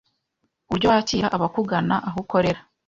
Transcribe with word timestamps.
uburyo 0.67 0.87
wakira 0.91 1.27
abakugana 1.35 1.95
aho 2.07 2.17
ukorera 2.23 2.61